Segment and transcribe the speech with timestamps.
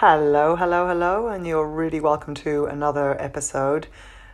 [0.00, 3.86] Hello, hello, hello, and you're really welcome to another episode.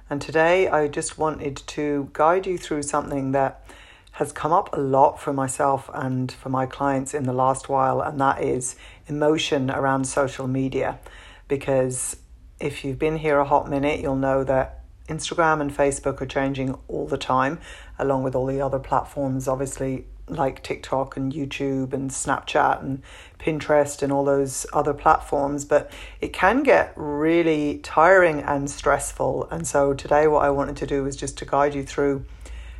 [0.08, 3.66] And today I just wanted to guide you through something that
[4.12, 8.00] has come up a lot for myself and for my clients in the last while,
[8.00, 8.76] and that is
[9.08, 11.00] emotion around social media.
[11.48, 12.16] Because
[12.60, 16.78] if you've been here a hot minute, you'll know that Instagram and Facebook are changing
[16.86, 17.58] all the time,
[17.98, 23.02] along with all the other platforms, obviously like TikTok and YouTube and Snapchat and
[23.38, 25.90] Pinterest and all those other platforms, but
[26.20, 29.48] it can get really tiring and stressful.
[29.50, 32.24] And so today, what I wanted to do was just to guide you through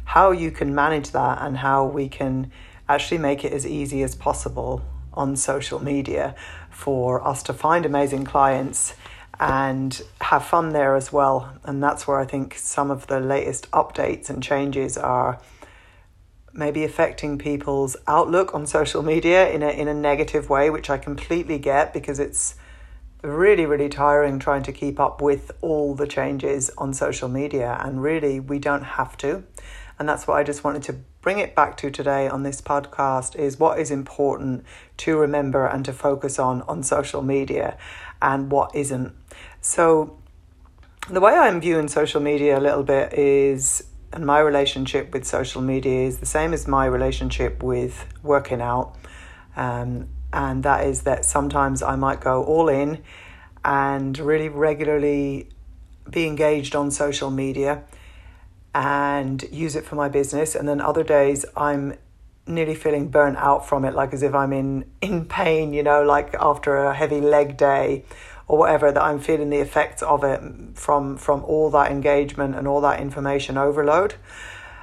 [0.05, 2.51] how you can manage that and how we can
[2.89, 4.83] actually make it as easy as possible
[5.15, 6.35] on social media
[6.71, 8.95] for us to find amazing clients
[9.39, 11.53] and have fun there as well.
[11.65, 15.41] And that's where I think some of the latest updates and changes are
[16.57, 20.99] maybe affecting people's outlook on social media in a in a negative way, which I
[20.99, 22.55] completely get because it's
[23.23, 28.03] really really tiring trying to keep up with all the changes on social media and
[28.03, 29.43] really we don't have to.
[29.99, 33.35] And that's what I just wanted to bring it back to today on this podcast
[33.35, 34.65] is what is important
[34.99, 37.77] to remember and to focus on on social media
[38.21, 39.15] and what isn't.
[39.61, 40.19] So
[41.09, 43.85] the way I'm viewing social media a little bit is
[44.17, 48.97] and my relationship with social media is the same as my relationship with working out.
[49.57, 53.03] Um, and that is that sometimes I might go all in
[53.63, 55.51] and really regularly
[56.09, 57.83] be engaged on social media
[58.75, 60.55] and use it for my business.
[60.55, 61.99] And then other days I'm
[62.47, 66.03] nearly feeling burnt out from it, like as if I'm in, in pain, you know,
[66.03, 68.07] like after a heavy leg day
[68.49, 70.41] or whatever that I'm feeling the effects of it
[70.75, 74.15] from from all that engagement and all that information overload.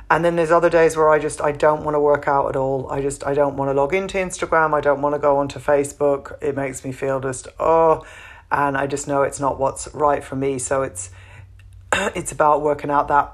[0.09, 2.55] And then there's other days where I just I don't want to work out at
[2.55, 2.89] all.
[2.91, 4.73] I just I don't want to log into Instagram.
[4.73, 6.37] I don't want to go onto Facebook.
[6.41, 8.05] It makes me feel just oh,
[8.51, 10.59] and I just know it's not what's right for me.
[10.59, 11.09] So it's
[11.93, 13.33] it's about working out that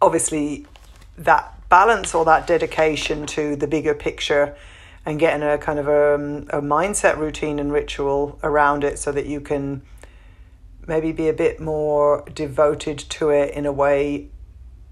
[0.00, 0.66] obviously
[1.18, 4.56] that balance or that dedication to the bigger picture
[5.06, 9.12] and getting a kind of a, um, a mindset routine and ritual around it so
[9.12, 9.80] that you can
[10.86, 14.28] maybe be a bit more devoted to it in a way.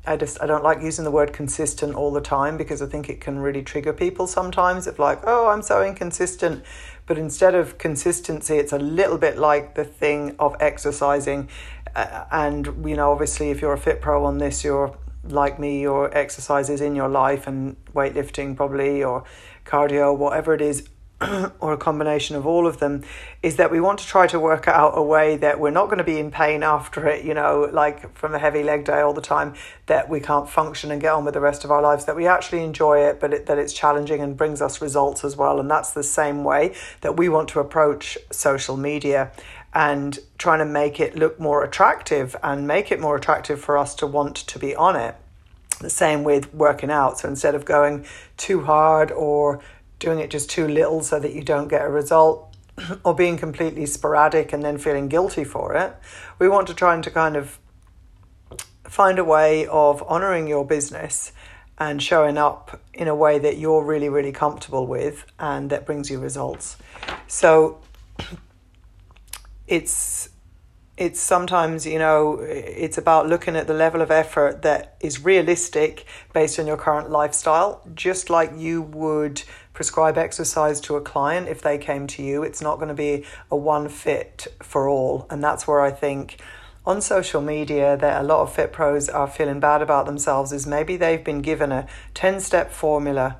[0.07, 3.09] I just I don't like using the word consistent all the time because I think
[3.09, 6.63] it can really trigger people sometimes of like oh I'm so inconsistent.
[7.07, 11.49] But instead of consistency it's a little bit like the thing of exercising.
[11.97, 15.81] Uh, and you know obviously if you're a fit pro on this you're like me
[15.81, 19.25] your exercise is in your life and weightlifting probably or
[19.65, 20.89] cardio, whatever it is,
[21.61, 23.03] or a combination of all of them,
[23.43, 25.99] is that we want to try to work out a way that we're not going
[25.99, 29.13] to be in pain after it, you know, like from a heavy leg day all
[29.13, 29.55] the time,
[29.87, 32.27] that we can't function and get on with the rest of our lives, that we
[32.27, 35.61] actually enjoy it, but it, that it's challenging and brings us results as well.
[35.61, 39.31] And that's the same way that we want to approach social media
[39.73, 43.95] and trying to make it look more attractive and make it more attractive for us
[43.97, 45.17] to want to be on it.
[45.85, 47.19] The same with working out.
[47.19, 48.07] So instead of going
[48.39, 49.61] too hard or
[49.99, 52.57] doing it just too little so that you don't get a result
[53.05, 55.95] or being completely sporadic and then feeling guilty for it,
[56.39, 57.59] we want to try and to kind of
[58.85, 61.33] find a way of honoring your business
[61.77, 66.11] and showing up in a way that you're really, really comfortable with and that brings
[66.11, 66.79] you results.
[67.27, 67.83] So
[69.67, 70.31] it's
[70.97, 76.05] it's sometimes you know it's about looking at the level of effort that is realistic
[76.33, 77.83] based on your current lifestyle.
[77.95, 82.63] Just like you would prescribe exercise to a client if they came to you it's
[82.63, 85.27] not going to be a one fit for all.
[85.31, 86.39] And that's where i think
[86.87, 90.67] on social media that a lot of fit pros are feeling bad about themselves is
[90.67, 93.37] maybe they've been given a 10 step formula.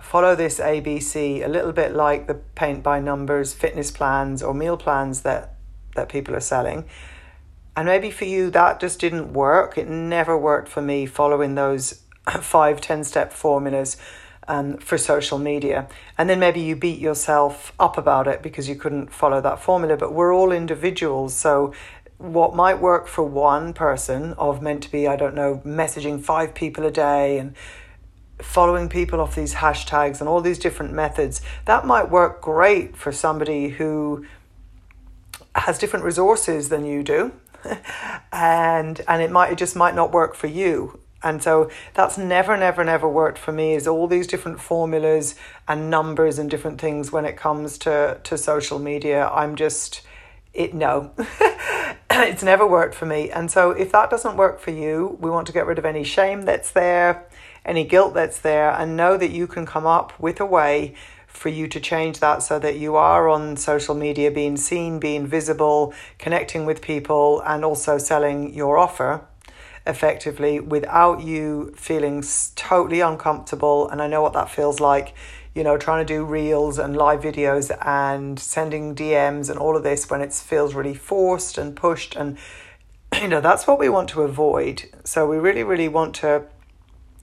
[0.00, 4.76] Follow this abc a little bit like the paint by numbers fitness plans or meal
[4.76, 5.51] plans that
[5.94, 6.84] that people are selling.
[7.76, 9.78] And maybe for you that just didn't work.
[9.78, 12.02] It never worked for me following those
[12.40, 13.96] five, 10 step formulas
[14.48, 15.88] um, for social media.
[16.18, 19.96] And then maybe you beat yourself up about it because you couldn't follow that formula.
[19.96, 21.34] But we're all individuals.
[21.34, 21.72] So
[22.18, 26.54] what might work for one person of meant to be, I don't know, messaging five
[26.54, 27.54] people a day and
[28.38, 33.12] following people off these hashtags and all these different methods, that might work great for
[33.12, 34.26] somebody who
[35.54, 37.32] has different resources than you do
[38.32, 40.98] and and it might it just might not work for you.
[41.24, 45.36] And so that's never never never worked for me is all these different formulas
[45.68, 49.28] and numbers and different things when it comes to to social media.
[49.28, 50.02] I'm just
[50.52, 51.12] it no.
[52.14, 53.30] It's never worked for me.
[53.30, 56.04] And so if that doesn't work for you we want to get rid of any
[56.04, 57.26] shame that's there
[57.64, 60.94] any guilt that's there and know that you can come up with a way
[61.32, 65.26] for you to change that so that you are on social media being seen, being
[65.26, 69.26] visible, connecting with people, and also selling your offer
[69.86, 72.22] effectively without you feeling
[72.54, 73.88] totally uncomfortable.
[73.88, 75.14] And I know what that feels like,
[75.54, 79.82] you know, trying to do reels and live videos and sending DMs and all of
[79.82, 82.14] this when it feels really forced and pushed.
[82.14, 82.38] And,
[83.20, 84.84] you know, that's what we want to avoid.
[85.04, 86.44] So we really, really want to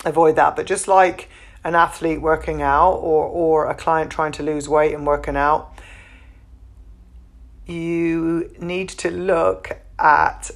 [0.03, 0.55] avoid that.
[0.55, 1.29] But just like
[1.63, 5.73] an athlete working out or, or a client trying to lose weight and working out,
[7.65, 10.51] you need to look at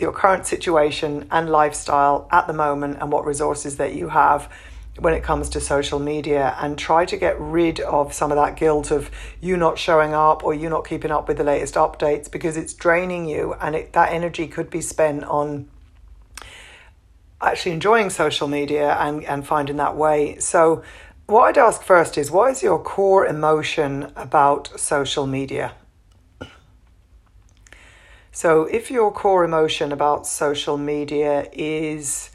[0.00, 4.50] your current situation and lifestyle at the moment and what resources that you have
[4.98, 8.56] when it comes to social media and try to get rid of some of that
[8.56, 9.10] guilt of
[9.40, 12.72] you not showing up or you not keeping up with the latest updates because it's
[12.72, 15.68] draining you and it, that energy could be spent on
[17.40, 20.38] actually enjoying social media and, and finding that way.
[20.38, 20.82] So,
[21.26, 25.72] what I'd ask first is what is your core emotion about social media?
[28.30, 32.30] So, if your core emotion about social media is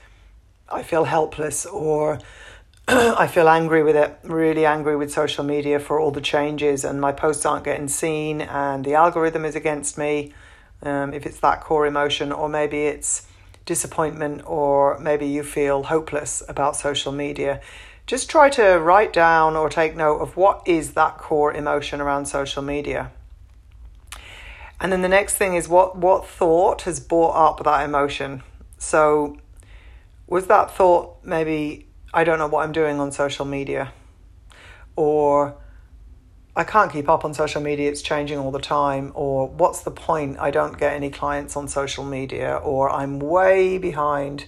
[0.70, 2.20] I feel helpless or
[2.88, 7.00] I feel angry with it, really angry with social media for all the changes, and
[7.00, 10.34] my posts aren't getting seen, and the algorithm is against me.
[10.82, 13.28] Um, if it's that core emotion, or maybe it's
[13.66, 17.62] disappointment, or maybe you feel hopeless about social media,
[18.08, 22.26] just try to write down or take note of what is that core emotion around
[22.26, 23.12] social media.
[24.80, 28.42] And then the next thing is what what thought has brought up that emotion.
[28.80, 29.38] So
[30.28, 33.94] was that thought maybe I don't know what I'm doing on social media
[34.96, 35.56] or
[36.54, 39.92] I can't keep up on social media, it's changing all the time, or what's the
[39.92, 40.38] point?
[40.38, 44.46] I don't get any clients on social media, or I'm way behind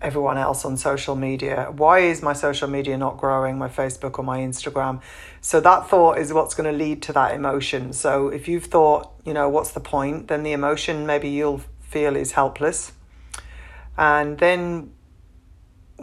[0.00, 1.72] everyone else on social media.
[1.74, 5.00] Why is my social media not growing, my Facebook or my Instagram?
[5.40, 7.92] So that thought is what's going to lead to that emotion.
[7.92, 12.14] So if you've thought, you know, what's the point, then the emotion maybe you'll feel
[12.14, 12.92] is helpless.
[13.96, 14.92] And then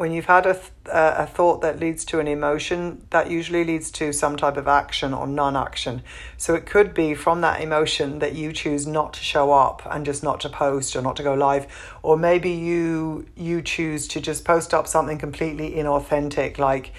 [0.02, 3.92] when you've had a, th- a thought that leads to an emotion, that usually leads
[3.92, 6.02] to some type of action or non action.
[6.38, 10.04] So it could be from that emotion that you choose not to show up and
[10.04, 11.68] just not to post or not to go live.
[12.02, 16.94] Or maybe you you choose to just post up something completely inauthentic, like,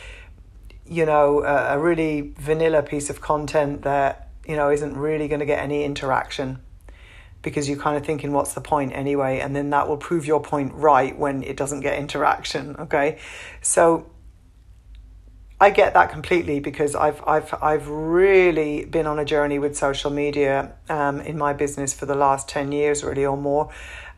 [0.86, 5.40] you know, a, a really vanilla piece of content that, you know, isn't really going
[5.40, 6.60] to get any interaction
[7.42, 9.40] because you're kind of thinking, what's the point anyway?
[9.40, 12.76] And then that will prove your point right when it doesn't get interaction.
[12.76, 13.18] Okay.
[13.60, 14.06] So
[15.62, 20.10] I get that completely because I've I've I've really been on a journey with social
[20.10, 23.70] media um, in my business for the last ten years, really or more,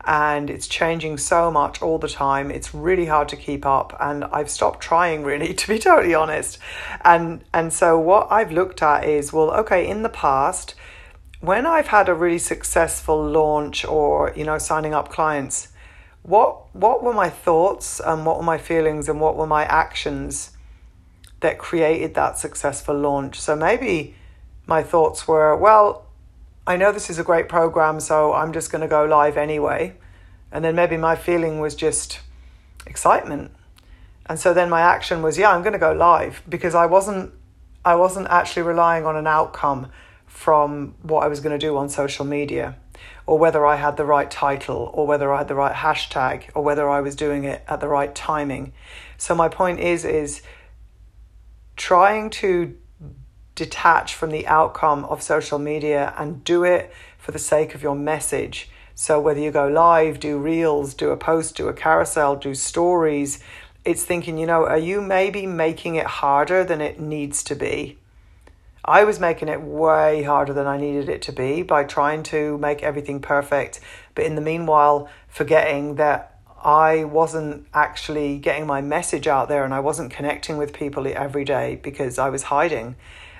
[0.05, 2.49] and it's changing so much all the time.
[2.49, 6.57] It's really hard to keep up, and I've stopped trying really, to be totally honest.
[7.01, 10.73] And and so what I've looked at is well, okay, in the past
[11.45, 15.69] when I've had a really successful launch or you know signing up clients,
[16.23, 20.51] what what were my thoughts and what were my feelings and what were my actions
[21.41, 23.39] that created that successful launch?
[23.39, 24.15] So maybe
[24.65, 26.05] my thoughts were, well,
[26.65, 29.93] I know this is a great program, so I'm just going to go live anyway.
[30.51, 32.21] And then maybe my feeling was just
[32.87, 33.51] excitement.
[34.25, 37.31] And so then my action was, yeah, I'm going to go live because I wasn't
[37.83, 39.91] I wasn't actually relying on an outcome
[40.35, 42.75] from what I was going to do on social media,
[43.25, 46.61] or whether I had the right title, or whether I had the right hashtag, or
[46.61, 48.73] whether I was doing it at the right timing.
[49.17, 50.41] So my point is is
[51.77, 52.75] trying to
[53.55, 57.95] detach from the outcome of social media and do it for the sake of your
[57.95, 58.69] message.
[58.93, 63.39] So whether you go live, do reels, do a post, do a carousel, do stories,
[63.85, 67.97] it's thinking, you know, are you maybe making it harder than it needs to be?
[68.87, 72.57] I was making it way harder than I needed it to be by trying to
[72.59, 73.79] make everything perfect,
[74.13, 79.73] but in the meanwhile, forgetting that I wasn't actually getting my message out there and
[79.73, 82.95] I wasn't connecting with people every day because I was hiding.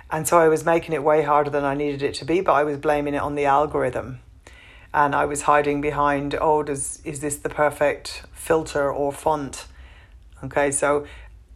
[0.09, 2.53] And so I was making it way harder than I needed it to be, but
[2.53, 4.19] I was blaming it on the algorithm.
[4.93, 9.67] And I was hiding behind, oh, does is this the perfect filter or font?
[10.43, 11.05] Okay, so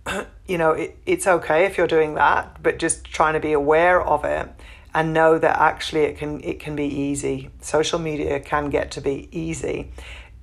[0.48, 4.02] you know, it, it's okay if you're doing that, but just trying to be aware
[4.02, 4.50] of it
[4.94, 7.50] and know that actually it can it can be easy.
[7.62, 9.92] Social media can get to be easy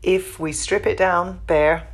[0.03, 1.89] if we strip it down bare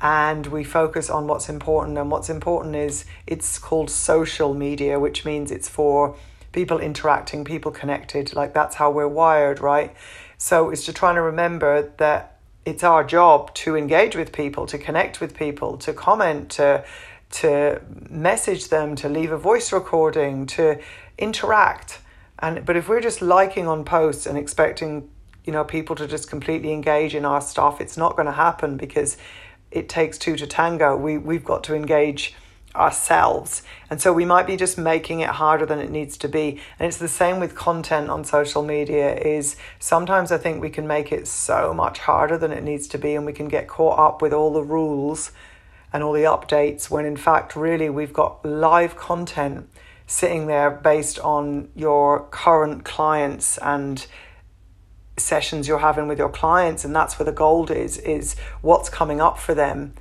[0.00, 5.24] and we focus on what's important and what's important is it's called social media which
[5.24, 6.16] means it's for
[6.52, 9.94] people interacting people connected like that's how we're wired right
[10.36, 12.35] so it's just trying to remember that
[12.66, 16.84] it's our job to engage with people, to connect with people, to comment, to
[17.28, 20.78] to message them, to leave a voice recording, to
[21.16, 22.00] interact.
[22.40, 25.08] And but if we're just liking on posts and expecting,
[25.44, 28.76] you know, people to just completely engage in our stuff, it's not going to happen
[28.76, 29.16] because
[29.70, 30.96] it takes two to tango.
[30.96, 32.34] We we've got to engage
[32.76, 33.62] ourselves.
[33.90, 36.60] And so we might be just making it harder than it needs to be.
[36.78, 40.86] And it's the same with content on social media is sometimes I think we can
[40.86, 43.98] make it so much harder than it needs to be and we can get caught
[43.98, 45.32] up with all the rules
[45.92, 49.68] and all the updates when in fact really we've got live content
[50.06, 54.06] sitting there based on your current clients and
[55.16, 59.20] sessions you're having with your clients and that's where the gold is is what's coming
[59.20, 59.94] up for them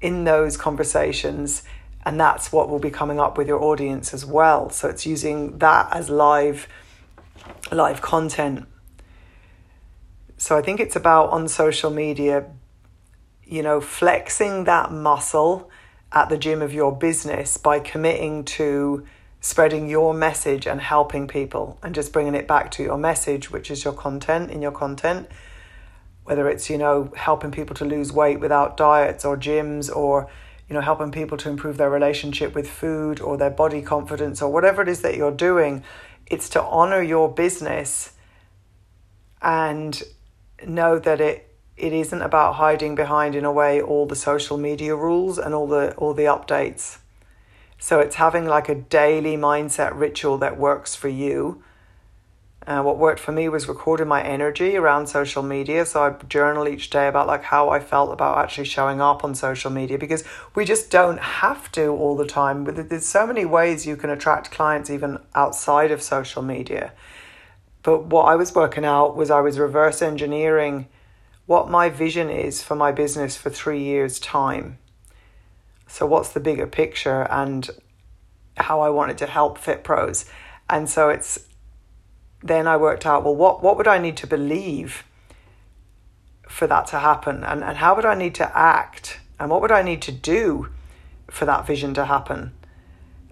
[0.00, 1.62] in those conversations
[2.04, 4.70] and that's what will be coming up with your audience as well.
[4.70, 6.68] So it's using that as live
[7.70, 8.66] live content.
[10.36, 12.46] So i think it's about on social media
[13.44, 15.70] you know flexing that muscle
[16.12, 19.06] at the gym of your business by committing to
[19.40, 23.70] spreading your message and helping people and just bringing it back to your message which
[23.70, 25.28] is your content in your content.
[26.24, 30.30] Whether it's you know helping people to lose weight without diets or gyms or
[30.72, 34.50] you know, helping people to improve their relationship with food or their body confidence or
[34.50, 35.84] whatever it is that you're doing,
[36.28, 38.12] it's to honor your business
[39.42, 40.02] and
[40.66, 44.96] know that it it isn't about hiding behind in a way all the social media
[44.96, 46.96] rules and all the all the updates.
[47.78, 51.62] So it's having like a daily mindset ritual that works for you
[52.66, 55.84] uh, what worked for me was recording my energy around social media.
[55.84, 59.34] So I journal each day about like how I felt about actually showing up on
[59.34, 62.64] social media because we just don't have to all the time.
[62.64, 66.92] There's so many ways you can attract clients even outside of social media.
[67.82, 70.86] But what I was working out was I was reverse engineering
[71.46, 74.78] what my vision is for my business for three years' time.
[75.88, 77.68] So what's the bigger picture and
[78.56, 80.26] how I wanted to help Fit Pros.
[80.70, 81.40] And so it's
[82.42, 85.04] then I worked out, well, what, what would I need to believe
[86.48, 87.44] for that to happen?
[87.44, 89.20] And, and how would I need to act?
[89.38, 90.68] And what would I need to do
[91.30, 92.52] for that vision to happen?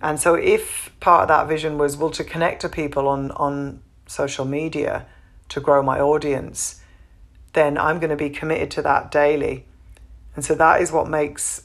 [0.02, 3.82] And so, if part of that vision was, well, to connect to people on, on
[4.06, 5.06] social media
[5.50, 6.80] to grow my audience,
[7.52, 9.66] then I'm going to be committed to that daily.
[10.34, 11.64] And so, that is what makes,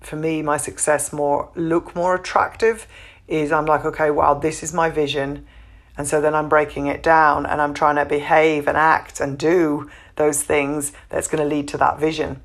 [0.00, 2.86] for me, my success more look more attractive.
[3.26, 5.46] Is I'm like, okay, wow, this is my vision
[5.96, 9.38] and so then I'm breaking it down and I'm trying to behave and act and
[9.38, 12.40] do those things that's going to lead to that vision.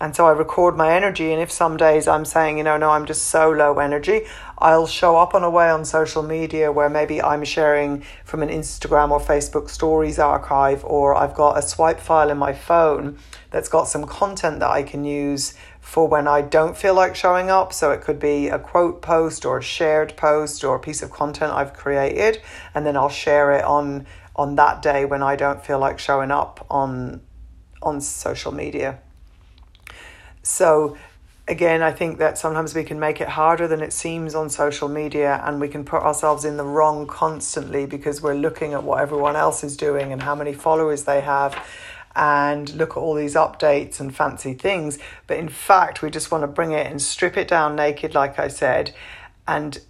[0.00, 1.32] And so I record my energy.
[1.32, 4.22] And if some days I'm saying, you know, no, I'm just so low energy,
[4.58, 8.48] I'll show up on a way on social media where maybe I'm sharing from an
[8.48, 13.18] Instagram or Facebook stories archive, or I've got a swipe file in my phone
[13.50, 15.54] that's got some content that I can use
[15.88, 17.72] for when I don't feel like showing up.
[17.72, 21.10] So it could be a quote post or a shared post or a piece of
[21.10, 22.42] content I've created,
[22.74, 26.30] and then I'll share it on on that day when I don't feel like showing
[26.30, 27.22] up on
[27.80, 28.98] on social media.
[30.42, 30.98] So
[31.48, 34.88] again, I think that sometimes we can make it harder than it seems on social
[34.88, 39.00] media, and we can put ourselves in the wrong constantly because we're looking at what
[39.00, 41.56] everyone else is doing and how many followers they have
[42.18, 44.98] and look at all these updates and fancy things.
[45.28, 48.40] But in fact, we just want to bring it and strip it down naked, like
[48.40, 48.92] I said,
[49.46, 49.80] and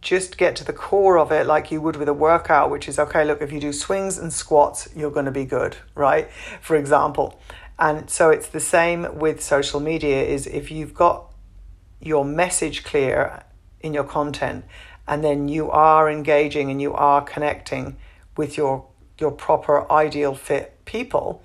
[0.00, 3.00] just get to the core of it like you would with a workout, which is
[3.00, 6.30] okay, look, if you do swings and squats, you're going to be good, right?
[6.60, 7.40] For example.
[7.80, 11.32] And so it's the same with social media is if you've got
[12.00, 13.42] your message clear
[13.80, 14.64] in your content
[15.08, 17.96] and then you are engaging and you are connecting
[18.36, 18.86] with your
[19.18, 21.42] your proper ideal fit people,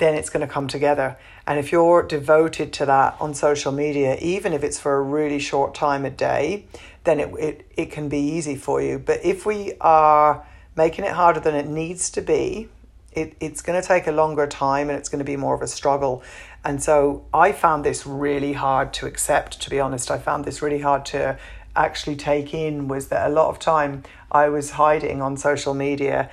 [0.00, 1.16] then it's going to come together.
[1.46, 5.38] And if you're devoted to that on social media, even if it's for a really
[5.38, 6.66] short time a day,
[7.04, 8.98] then it, it, it can be easy for you.
[8.98, 12.68] But if we are making it harder than it needs to be,
[13.12, 15.62] it, it's going to take a longer time and it's going to be more of
[15.62, 16.22] a struggle.
[16.64, 20.10] And so I found this really hard to accept, to be honest.
[20.10, 21.38] I found this really hard to
[21.76, 26.30] actually take in was that a lot of time I was hiding on social media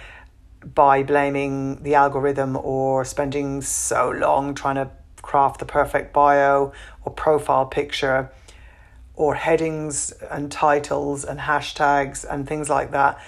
[0.63, 4.89] by blaming the algorithm or spending so long trying to
[5.21, 6.71] craft the perfect bio
[7.03, 8.31] or profile picture
[9.13, 13.19] or headings and titles and hashtags and things like that.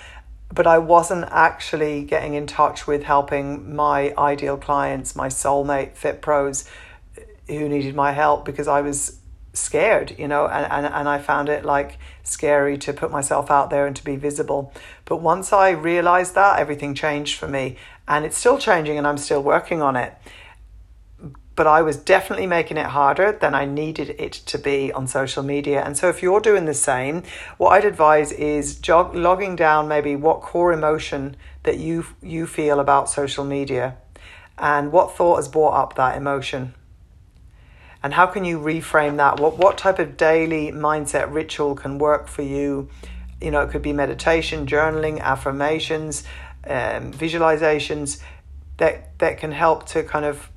[0.54, 6.22] But I wasn't actually getting in touch with helping my ideal clients, my soulmate fit
[6.22, 6.70] pros
[7.48, 9.19] who needed my help because I was
[9.60, 13.70] scared, you know, and, and, and I found it like scary to put myself out
[13.70, 14.74] there and to be visible.
[15.06, 17.78] But once I realized that, everything changed for me.
[18.08, 20.14] And it's still changing and I'm still working on it.
[21.60, 25.44] but I was definitely making it harder than I needed it to be on social
[25.44, 25.84] media.
[25.84, 27.24] And so, if you're doing the same,
[27.58, 32.80] what I'd advise is jog- logging down maybe what core emotion that you you feel
[32.80, 33.98] about social media,
[34.58, 36.74] and what thought has brought up that emotion.
[38.02, 39.40] And how can you reframe that?
[39.40, 42.90] What what type of daily mindset ritual can work for you?
[43.42, 46.24] You know, it could be meditation, journaling, affirmations,
[46.66, 48.22] um, visualizations
[48.78, 50.50] that that can help to kind of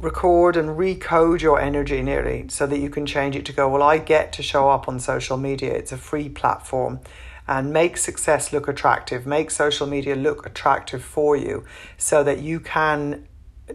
[0.00, 3.82] record and recode your energy nearly so that you can change it to go, well,
[3.82, 5.72] I get to show up on social media.
[5.72, 7.00] It's a free platform.
[7.46, 11.64] And make success look attractive, make social media look attractive for you
[11.98, 13.26] so that you can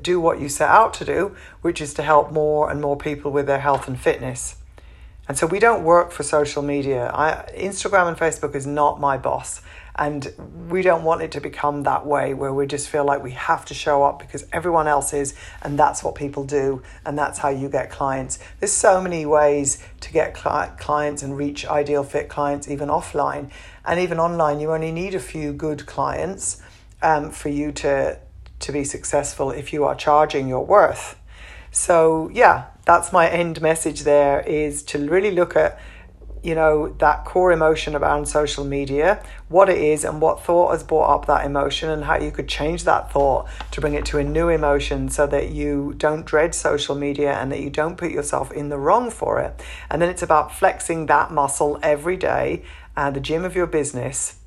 [0.01, 3.31] do what you set out to do, which is to help more and more people
[3.31, 4.55] with their health and fitness.
[5.27, 7.11] And so we don't work for social media.
[7.13, 9.61] I, Instagram and Facebook is not my boss.
[9.95, 10.31] And
[10.69, 13.65] we don't want it to become that way where we just feel like we have
[13.65, 17.49] to show up because everyone else is, and that's what people do, and that's how
[17.49, 18.39] you get clients.
[18.59, 23.51] There's so many ways to get clients and reach ideal fit clients, even offline.
[23.83, 26.61] And even online, you only need a few good clients
[27.01, 28.19] um, for you to,
[28.59, 31.19] to be successful if you are charging your worth.
[31.71, 35.79] So, yeah, that's my end message there is to really look at
[36.43, 40.83] you know, that core emotion around social media, what it is and what thought has
[40.83, 44.17] brought up that emotion, and how you could change that thought to bring it to
[44.17, 48.11] a new emotion so that you don't dread social media and that you don't put
[48.11, 49.61] yourself in the wrong for it.
[49.89, 52.63] And then it's about flexing that muscle every day
[52.95, 54.37] at the gym of your business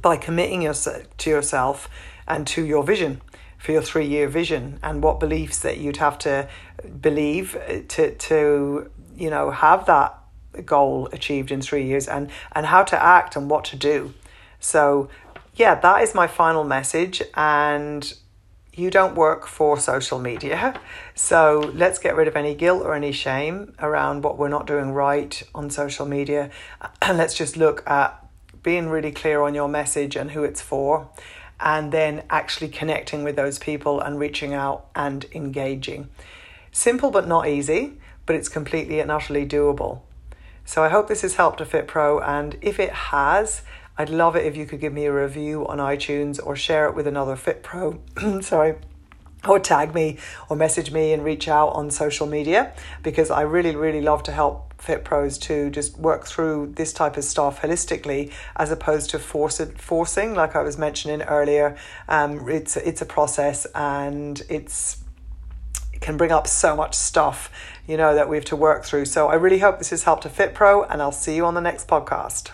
[0.00, 1.88] by committing yourself to yourself
[2.26, 3.20] and to your vision
[3.64, 6.46] for your three year vision and what beliefs that you'd have to
[7.00, 10.18] believe uh, to to you know have that
[10.62, 14.12] goal achieved in three years and, and how to act and what to do.
[14.60, 15.08] So,
[15.54, 17.22] yeah, that is my final message.
[17.34, 18.12] And
[18.72, 20.80] you don't work for social media.
[21.16, 24.90] So let's get rid of any guilt or any shame around what we're not doing
[24.90, 26.50] right on social media.
[27.02, 28.20] And let's just look at
[28.64, 31.08] being really clear on your message and who it's for.
[31.64, 36.10] And then actually connecting with those people and reaching out and engaging.
[36.70, 37.94] Simple but not easy,
[38.26, 40.02] but it's completely and utterly doable.
[40.64, 43.62] So I hope this has helped a Fit Pro, and if it has,
[43.98, 46.94] I'd love it if you could give me a review on iTunes or share it
[46.94, 48.00] with another Fit Pro.
[48.40, 48.76] Sorry.
[49.46, 53.76] Or tag me or message me and reach out on social media because I really,
[53.76, 58.32] really love to help Fit Pros to just work through this type of stuff holistically
[58.56, 61.76] as opposed to force it, forcing, like I was mentioning earlier.
[62.08, 65.04] Um, it's, it's a process and it's
[66.00, 67.50] can bring up so much stuff,
[67.86, 69.06] you know, that we have to work through.
[69.06, 71.54] So I really hope this has helped a Fit Pro, and I'll see you on
[71.54, 72.50] the next podcast.